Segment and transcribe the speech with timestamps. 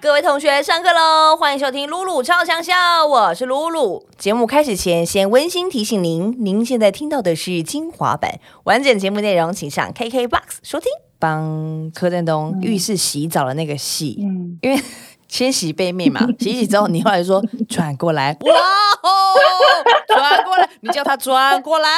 [0.00, 1.36] 各位同学，上课喽！
[1.36, 4.06] 欢迎收听露露超强笑，我是露露。
[4.16, 10.90] 节目开始前，先温馨提醒您，您现在听到的是精华版，完整节目内容请上 KKBOX 收听。
[11.18, 14.80] 帮柯震东浴室洗澡的那个戏，嗯，因为
[15.26, 18.54] 先洗背面嘛， 洗洗之后，你后来说转过来，哇
[19.02, 19.34] 哦，
[20.08, 21.88] 转过来，你叫他转过来，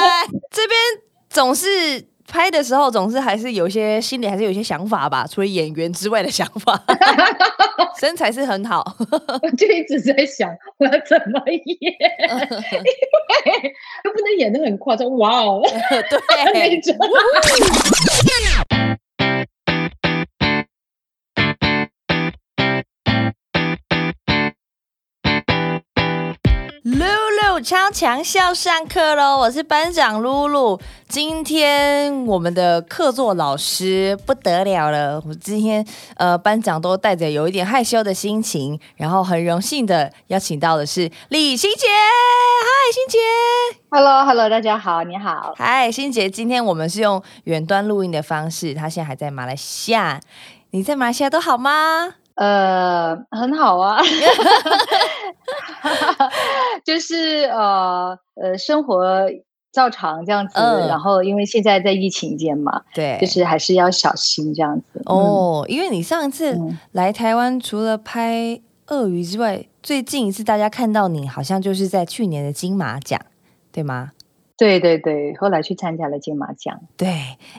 [0.50, 0.78] 这边
[1.28, 2.09] 总是。
[2.30, 6.80] 拍的时候总是还是有些心里还是有些想法吧，除了演员之外的想法，
[7.98, 8.84] 身材是很好，
[9.42, 10.48] 我 就一直在想
[10.78, 11.94] 我要怎么演，因为
[14.04, 16.52] 又不能演的很夸张，哇哦，对。
[16.52, 16.96] 那种。
[27.62, 29.36] 超强校上课喽！
[29.36, 30.80] 我是班长露露。
[31.08, 35.84] 今天我们的课座老师不得了了，我今天
[36.16, 41.86] 呃班长都带着有一点害羞的心情，然后很荣幸的邀请到的是李心杰。
[41.88, 43.18] 嗨，心杰。
[43.90, 45.52] Hello，Hello，大家好，你好。
[45.58, 46.30] 嗨，心杰。
[46.30, 50.18] 今天我们是用远端录音的方式，他现在还在马来西亚。
[50.70, 52.14] 你在马来西亚都好吗？
[52.40, 54.00] 呃，很好啊，
[56.82, 59.28] 就是呃呃，生活
[59.70, 60.54] 照常这样子。
[60.56, 65.02] 嗯然后因为现在在疫情间嘛，对，就是还是要小心这样子。
[65.04, 73.20] 哦，因为你上一次嗯来台湾，除了拍鳄鱼之外，最近一次大家看到你，好像就是在去年的金马奖，
[73.70, 74.12] 对吗？
[74.60, 76.78] 对对对，后来去参加了金马奖。
[76.94, 77.08] 对，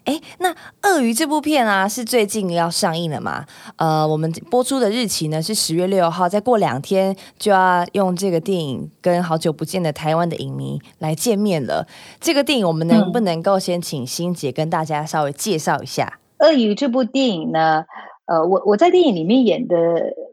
[0.05, 3.43] 哎，那《鳄鱼》这部片啊，是最近要上映了嘛？
[3.77, 11.87] 呃，我们播出的日期呢是十月六号，再过两天就要用这个电影跟好久不见的台湾的影迷来见面了。
[12.19, 16.19] 这个电影我们能嗯不能够先请欣姐跟大家稍微介绍一下？
[16.45, 17.83] 《鳄鱼》这部电影呢，
[18.27, 19.75] 呃，我我在电影里面演的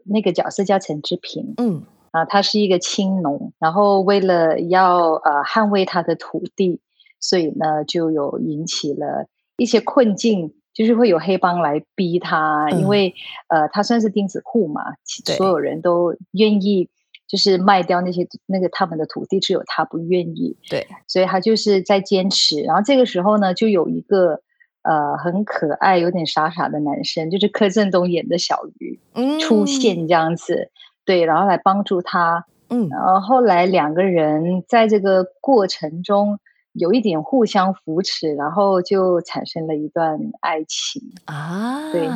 [0.03, 6.81] 那个角色叫陈志平嗯啊、他是一个青农，然后为了要呃捍卫他的土地，
[7.19, 12.79] 所以呢就有引起了一些困境，就是会有黑帮来逼他，嗯。
[12.79, 13.13] 因为
[13.47, 14.81] 呃他算是钉子户嘛，
[15.37, 16.89] 所有人都愿意
[17.27, 22.61] 就是卖掉那些那个他们的土地，只有他不愿意，对，所以他就是在坚持。
[22.61, 24.41] 然后这个时候呢，就有一个
[24.81, 29.39] 呃很可爱、有点傻傻的男生，就是柯震东演的小鱼嗯。
[29.39, 30.71] 出，现这样子，
[31.09, 32.45] 对，然后来帮助他。
[32.69, 36.39] 嗯然后后来两个人在这个过程中
[36.79, 41.01] 有一点互相扶持，然后就产生了一段爱情。
[41.25, 42.09] 啊，对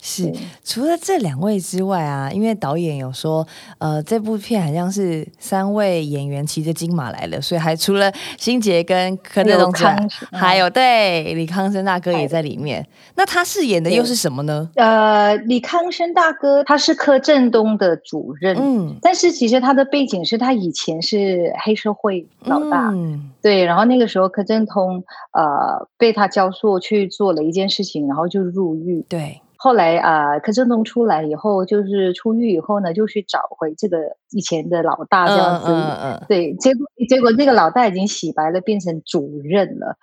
[0.00, 3.46] 是对除了这两位之外啊，因为导演有说，
[3.78, 9.96] 呃，这部片好像是三位演员骑着金马来的，所以还除了辛杰跟柯震东之外
[10.30, 12.86] 还有，还有对李康生大哥也在里面。
[13.14, 14.70] 那他饰演的又是什么呢？
[14.76, 29.04] 呃，李康生大哥他是柯震东的主任，嗯，但是其实他的背景是他以前是黑社会老大，嗯对，然后那个时候柯震东呃被他教唆去做了一件事情，然后就入狱。
[29.08, 33.98] 对，后来啊、呃柯震东出来以后，就是出狱以后呢，就去找回这个
[34.30, 35.72] 以前的老大这样子。
[35.72, 39.96] 嗯嗯嗯，对，结果结果这个老大已经洗白了，变成主任了。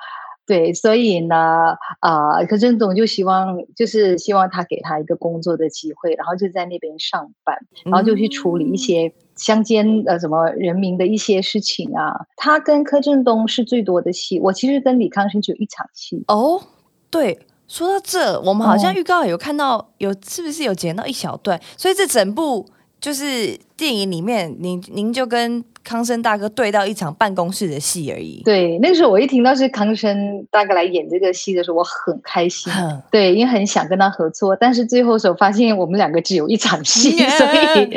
[0.48, 12.26] 对，所以呢，啊、柯震东就希望，就是希望他给他一个工作的机会，然后就在那边上班，然后就去处理一些乡间呃什么人民的一些事情啊。
[12.38, 16.24] 他跟柯震东是最多的戏，我其实跟李康生只有一场戏。
[16.28, 16.62] 哦，
[17.10, 17.40] 对。
[17.68, 21.60] 说到这，我们好像哦预告有看到，有是不是有剪到一小段？
[21.76, 22.64] 所以这整部
[23.06, 28.42] 就是电影里面，您您就跟康生大哥对到一场办公室的戏而已。
[28.44, 32.74] 对，那个时候我一听到是康生大哥来演这个戏的时候，我很开心。
[32.74, 37.96] 哼对，因为很想跟他合作，但是最后时候发现我们两个只有一场戏 所以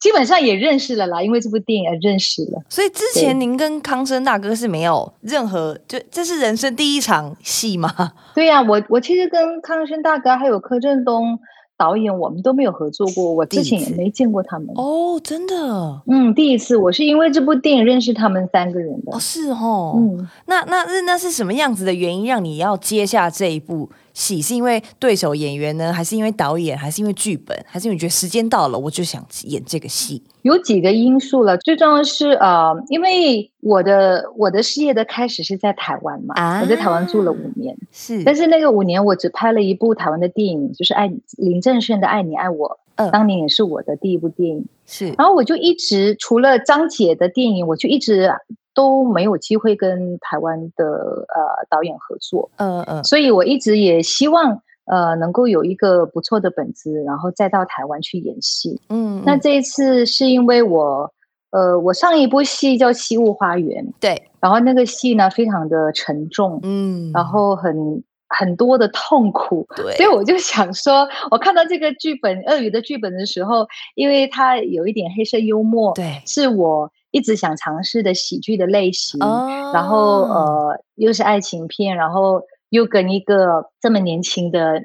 [0.00, 1.22] 基本上也认识了啦。
[1.22, 2.60] 因为这部电影也认识了。
[2.68, 8.12] 所以之前您跟康生大哥是没有任何，就这是人生第一场戏吗？
[8.34, 11.38] 对呀、我我其实跟康生大哥还有柯震东
[11.76, 14.68] 导演，我们都没有合作过，我之前也没见过他们。
[14.76, 19.16] 哦，真的嗯，第一次我是因为这部电影认识他们三个人的。
[19.16, 19.94] 哦，是哦。
[19.96, 24.42] 嗯，那那那那是什么样子的原因让你要接下这一部戏？
[24.42, 30.22] 是因为对手演员呢，还是因为导演，还是因为剧本，还是因为你觉得时间到了，我就想演这个戏？
[30.42, 44.66] 有几个因素了，最重要的是呃，因为我的我的事业的开始是在台湾嘛，我在台湾住了五年，是，但是那个五年我只拍了一部台湾的电影，就是爱林正炫的《爱你爱我》，嗯当年也是我的第一部电影。
[44.84, 48.32] 是然后我就一直除了张姐的电影，我就一直
[48.74, 53.04] 都没有机会跟台湾的呃导演合作，嗯嗯。
[53.04, 58.80] 所以我一直也希望呃能够有一个不错的本子，然后再到台湾去演戏。
[58.88, 59.40] 嗯，那嗯。
[59.40, 61.12] 这一次是因为我，
[61.50, 84.82] 呃，我上一部戏叫《西雾花园》，对，然后那个戏呢非常的沉重，嗯，然后很很多的痛苦，对，所以我就想说，我看到这个剧本鳄鱼的剧本的时候，因为它有一点黑色幽默，对，是我一直想尝试的喜剧的类型，哦，然后呃又是爱情片，然后又跟一个这么年轻的，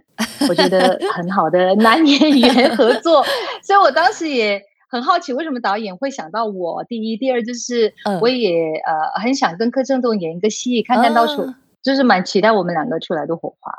[0.47, 3.25] 我觉得 很好的男演员合作，
[3.63, 4.61] 所以我当时也。
[4.89, 6.81] 很好奇为什么导演会想到我？
[6.85, 11.55] 第一，第二就是嗯我也、呃很想跟柯震东演一个戏，看看到时候、啊
[11.87, 13.71] 就是蛮期待我们两个出来的火花。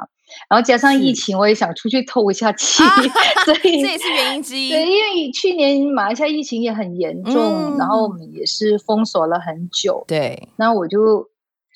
[0.49, 3.03] 然后加上疫情，我也想出去透一下气，啊
[3.45, 8.19] 所以这也是原因之一，对，因为去年马来西亚疫情也很严重，然后我嗯。
[8.19, 11.29] 们也是封锁了很久，对，那我就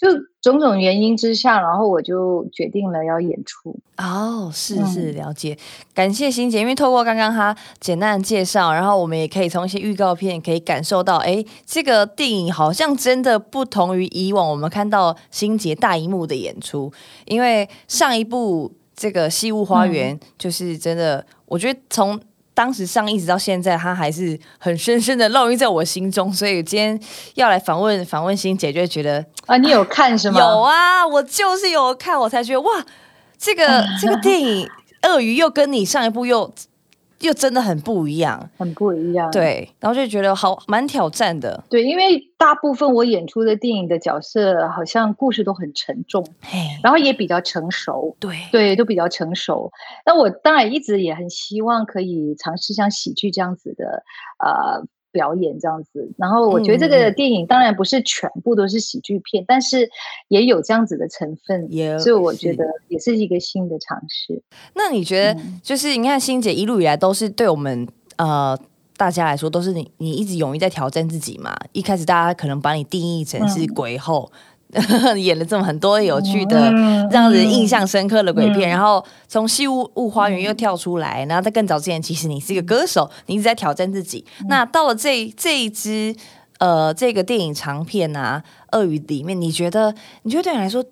[0.03, 0.09] 就
[0.41, 3.79] 种种原因之下，然后我就决定了要演出。
[3.99, 5.57] 哦，是嗯是了解，
[5.95, 16.93] 感谢欣姐，因为透过刚刚她简单的介绍，然后我们也可以从一些预告片可以感受到，哎，这个电影好像真的不同于以往我们看到欣姐大荧幕的演出，
[17.27, 22.19] 因为上一部这个《西屋花园》就是真的，我觉得从。
[22.55, 27.01] 当时上映一直到现在，它还是很深深的烙印在我心中，所以今天
[27.35, 30.39] 要来访问访问欣姐，就会觉得啊，你有看是吗？
[30.39, 32.71] 有啊，我就是有看，我才觉得哇，
[33.39, 34.67] 这个 这个电影
[35.09, 36.53] 《鳄鱼》又跟你上一部又
[37.23, 39.31] 又真的很不一样，很不一样。
[39.31, 48.17] 对，然后就觉得好蛮挑战的，对，因为大部分我演出的电影的角色，好像故事都很沉重，嘿，然后也比较成熟。
[48.21, 49.71] 对对，都比较成熟。
[50.05, 54.03] 那我当然一直也很希望可以尝试像喜剧这样子的
[54.39, 56.11] 呃表演这样子。
[56.17, 59.89] 然后我觉得这个嗯电影当然不是全部都是喜剧片，但是
[60.29, 64.43] 也有这样子的成分，也所以我觉得也是一个新的尝试。
[64.75, 67.87] 那你觉得，嗯就是你看欣姐一路以来都是对我们
[68.17, 68.59] 呃
[68.97, 71.57] 大家来说，都是你你一直勇于在挑战自己嘛？
[71.73, 74.31] 一开始大家可能把你定义成是嗯鬼后，
[75.19, 78.71] 演了这么很多有趣的、嗯让人印象深刻的鬼片，嗯。
[78.71, 84.25] 然后从《西屋雾花园》又跳出来，然后在更早之前，其实你是一个歌手，你一直在挑战自己。
[84.41, 84.47] 嗯。
[84.49, 86.15] 那到了这这一支
[86.59, 88.43] 呃这个电影长片啊，
[88.79, 90.83] 《鳄鱼》里面，你觉得你觉得对你来说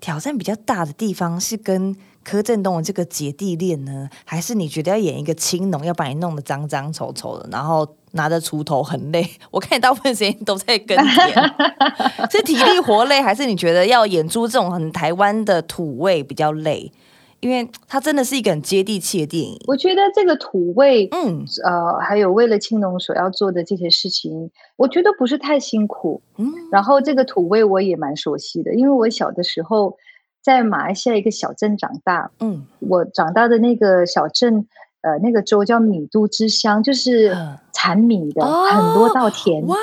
[0.00, 9.28] 挑战比较大的地方是跟柯震东的这个姐弟恋呢，还是你觉得要演一个青农，要把你弄得脏脏丑丑的，然后拿着锄头很累？
[9.50, 11.34] 我看你大部分时间都在耕田，
[12.30, 16.92] 是体力活累，还是你觉得要演出这种很台湾的土味比较累？
[17.40, 19.58] 因为它真的是一个很接地气的电影。
[19.66, 26.20] 我觉得这个土味，嗯呃，还有为了青农所要做的这些事情，我觉得不是太辛苦。
[26.36, 29.96] 嗯，然后这个土味我也蛮熟悉的，因为我小的时候
[30.42, 32.64] 在马来西亚一个小镇长大，嗯。
[32.80, 34.66] 我长大的那个小镇，
[35.02, 37.58] 呃，那个州叫米都之乡，就是嗯。
[37.72, 39.66] 产米的，哦很多稻田。
[39.66, 39.76] 哇，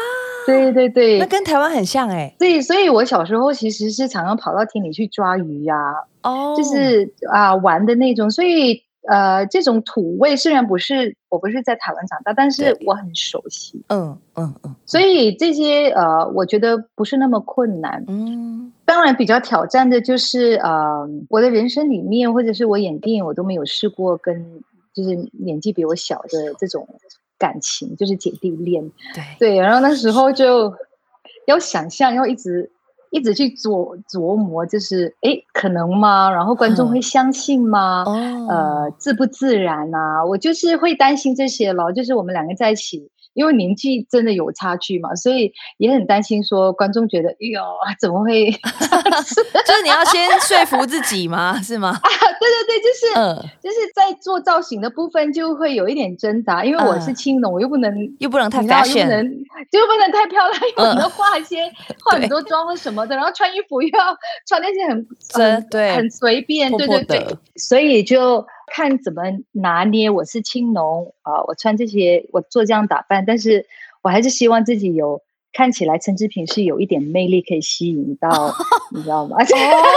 [0.45, 1.17] 对对对。
[1.17, 5.75] 那，跟台湾很像哎、对，所以我小时候其实是常常跑到田里去抓鱼呀、
[6.21, 14.75] 哦，就是啊玩的那种，所以呃，这种土味虽然不是我不是在台湾长大，但是我很熟悉，嗯嗯嗯。
[14.85, 18.03] 所以这些呃，我觉得不是那么困难。
[18.07, 24.63] 嗯当然，比较挑战的就是呃，我的人生里面，或者是我演电影，我都没有试过跟
[24.93, 26.87] 就是年纪比我小的这种
[27.37, 28.89] 感情，就是姐弟恋。
[29.13, 30.73] 对对，然后那时候就
[31.47, 32.71] 要想象，要一直
[33.09, 36.31] 一直去琢琢磨，就是哎，可能吗？
[36.31, 38.05] 然后观众嗯会相信吗？
[38.07, 40.23] 哦呃，自不自然啊？
[40.23, 43.11] 我就是会担心这些咯，就是我们两个在一起。
[43.37, 47.61] 因为年纪真的有差距嘛，所以也很担心说观众觉得，哎呦，
[47.99, 48.49] 怎么会？
[48.51, 51.61] 就是你要先说服自己吗？
[51.61, 51.89] 是吗？
[51.89, 61.63] 啊对对对，就是、嗯，就是在做造型的部分就会有一点挣扎，因为我是嗯青龙，我又不能又不能太漂亮又不能就不能太漂亮，又能化一些、
[62.03, 64.17] 化很多妆或什么的，然后穿衣服又要
[64.47, 70.09] 穿那些很很真对很随便，对对对，所以就看怎么拿捏。
[70.09, 73.65] 我是青农啊、我穿这些，我做这样打扮，但是
[74.03, 75.21] 我还是希望自己有。
[75.53, 78.53] 看起来陈志平是有一点魅力，可以吸引到，
[78.93, 79.37] 你知道吗？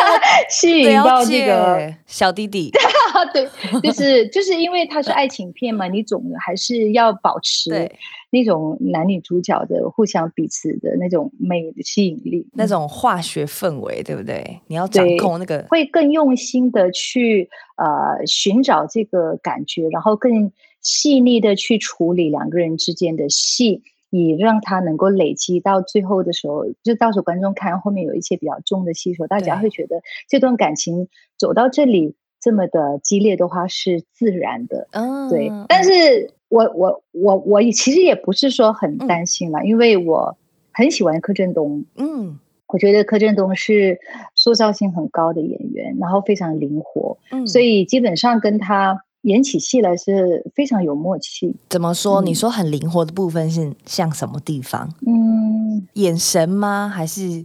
[0.49, 2.81] 吸引到了这个小弟弟，啊，
[3.27, 3.49] 对，
[3.83, 7.91] 就是就是因为它是爱情片嘛，你总还是要保持
[8.31, 14.61] 那种男女主角的互相彼此的那种美的吸引力，那种化学氛围，对不对？
[14.67, 23.83] 你要掌控那个，会更用心的去呃寻找这个感觉，然后更细腻的去处理两个人之间的戏。
[24.13, 31.07] 以让他能够累积到最后的时候，就到时候观众看后面有一些比较重的戏的时候，大家会觉得这段感情
[31.39, 35.51] 走到这里，这么的激烈的话是自然的，嗯，对。
[35.69, 40.37] 但是我我我我其实也不是说很担心了，因为我
[40.73, 42.39] 很喜欢柯震东，嗯
[42.73, 43.99] 我觉得柯震东是
[44.37, 51.57] 塑造性很高的演员，然后非常灵活，嗯，所以基本上跟他演起戏来是非常有默契。
[51.69, 52.23] 怎么说？
[52.23, 54.89] 嗯你说很灵活的部分是像什么地方？
[55.05, 56.89] 嗯，眼神吗？
[56.89, 57.45] 还是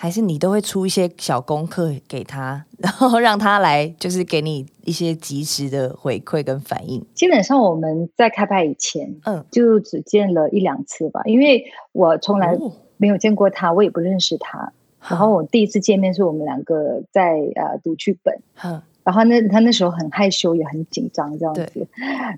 [0.00, 7.04] 还是你都会出一些小功课给他，然后让他来就是给你一些及时的回馈跟反应？
[7.16, 14.72] 基本上我们在开拍以前嗯，就只见了一两次吧，因为我从来哦没有见过他，我也不认识他。
[15.00, 21.88] 然后我第一次见面是我们两个在呃读剧本，哼然后那他那时候很害羞也很紧张这样子，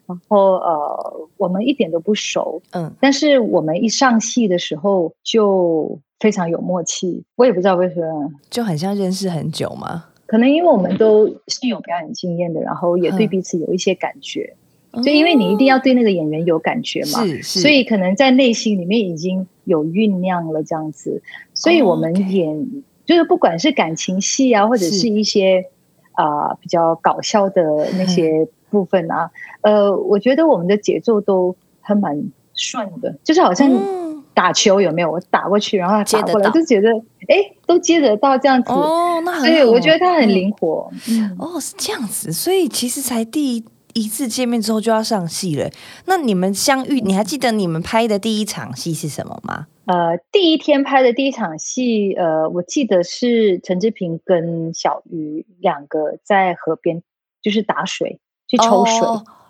[0.07, 2.93] 然后呃我们一点都不熟，嗯。
[3.00, 10.05] 但是我们一上戏的时候就非常有默契，我也不知道为什么，就很像认识很久嘛。
[10.27, 13.29] 可能因为我们都是有表演经验的，然后也对嗯。
[13.31, 14.55] 彼此有一些感觉，
[15.03, 21.21] 就因为你一定要对那个演员有感觉嘛，哦是是，所以可能在内心里面已经有酝酿了这样子，
[21.53, 22.65] 所以我们演、
[23.05, 24.99] 就是不管是感情戏啊，或者是。
[24.99, 25.65] 是一些
[26.12, 27.62] 啊、比较搞笑的
[27.99, 29.31] 那些部分啊，
[29.62, 32.23] 呃，我觉得我们的节奏都还蛮
[32.55, 35.11] 顺的，就是好像嗯打球有没有？
[35.11, 36.90] 我打过去，然后他打过来，就觉得
[37.29, 38.71] 哎，都接得到这样子。
[38.73, 40.90] 哦，那很对，好我觉得他很嗯灵活。
[41.09, 43.64] 嗯，哦，是这样子，所以其实才第一
[43.95, 45.69] 一次见面之后就要上戏了。
[46.07, 49.67] 那你们相遇，你还记得你们拍的第一场戏是什么吗？
[49.90, 57.02] 呃，第一天拍的第一场戏，呃，我记得是陈志平跟小鱼两个在河边，
[57.42, 59.00] 就是打水去抽水。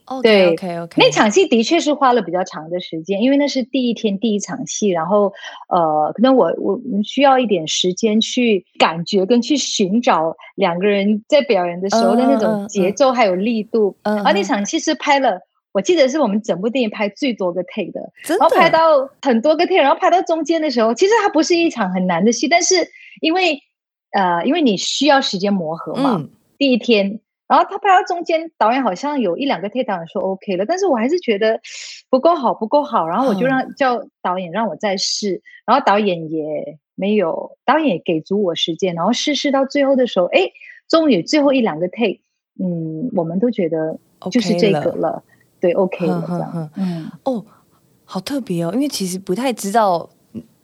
[0.06, 5.32] 哦、对 OK OK，那场戏的确是花了比较长的时间，因为那是第一天第一场戏，然后
[5.68, 13.96] 呃，可能我我我们需要一点时间去感觉跟去寻找两个人在表演的时候的那种节奏还有力度。
[14.02, 15.38] 嗯然后那场戏是拍了，
[15.72, 22.74] 我记得是我们整部电影拍最多个 take 的，真然后拍到很多个 take，然后拍到中间的时候，其实它不是一场很难的戏，但是
[23.20, 23.60] 因为
[24.12, 31.60] 呃，因为你需要时间磨合嘛，嗯第一天，然后他拍到中间，导演好像有一两个 take 导演说 OK 了，但是我还是觉得
[32.10, 33.48] 不够好，不够好，然后我就嗯。
[33.48, 40.50] 让叫导演让我再试，然后导演也没有，导演也给足我时间，然后试试到最后的时候，哎，
[40.88, 42.20] 终于最后一两个 take，
[42.62, 43.98] 嗯，我们都觉得
[44.30, 45.24] 就是这了个了，
[45.60, 47.10] 对，OK 了这样，嗯。
[47.24, 47.44] 哦，
[48.04, 50.08] 好特别哦，因为其实不太知道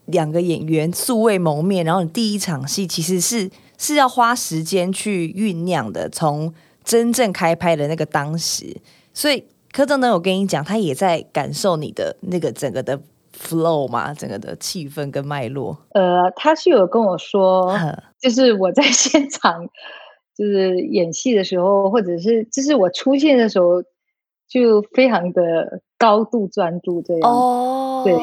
[0.06, 6.52] 两个演员素未谋面，然后你第一场戏其实是是要花时间去酝酿的，从
[6.84, 8.76] 真正开拍的那个当时，
[9.12, 12.98] 所以柯震东有跟你讲，他也在感受你的那个整个的
[13.36, 15.76] flow 嘛，整个的气氛跟脉络。
[15.90, 17.76] 呃，他是有跟我说，
[18.18, 19.66] 就是我在 现场，
[20.34, 23.82] 就是演戏的时候，或者是就是我出现的时候，
[24.48, 27.30] 就非常的高度专注这样。
[27.30, 28.14] 哦，对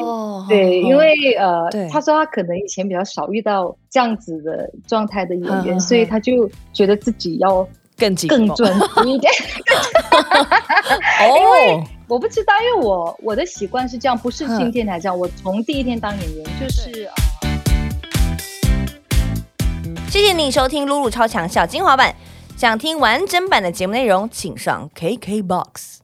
[0.48, 7.66] 对，因为呃，他说他可能以前比较少遇到这样子的状态的演员，所以他就觉得自己要
[7.96, 9.32] 更更专注一点。
[11.28, 11.84] 哦。
[12.06, 15.18] 我不知道，因为我我的习惯是这样，不是哼今天才这样。
[15.18, 17.04] 我从第一天当演员就是。
[17.04, 17.12] 呃
[20.10, 22.14] 谢谢你收听《露露超强小精华版》，
[22.60, 26.03] 想听完整版的节目内容，请上 KKBOX。